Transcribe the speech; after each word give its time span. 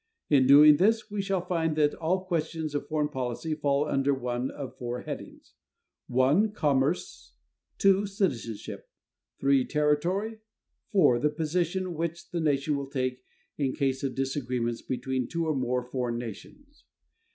In 0.31 0.47
doing 0.47 0.77
this 0.77 1.11
we 1.11 1.21
shall 1.21 1.45
find 1.45 1.75
that 1.75 1.93
all 1.93 2.25
questions 2.25 2.73
of 2.73 2.87
foreign 2.87 3.07
policy 3.09 3.53
fall 3.53 3.87
under 3.87 4.15
one 4.15 4.49
of 4.49 4.75
four 4.79 5.01
headings: 5.01 5.53
(1) 6.07 6.53
commerce, 6.53 7.33
(2) 7.77 8.07
citizenship, 8.07 8.89
(3) 9.39 9.63
territory, 9.65 10.39
(4) 10.91 11.19
the 11.19 11.29
position 11.29 11.93
which 11.93 12.31
the 12.31 12.41
nation 12.41 12.75
will 12.75 12.89
take 12.89 13.23
in 13.59 13.73
case 13.73 14.01
of 14.01 14.15
disagreements 14.15 14.81
between 14.81 15.27
two 15.27 15.45
or 15.47 15.53
more 15.55 15.83
foreign 15.83 16.17
nations. 16.17 16.83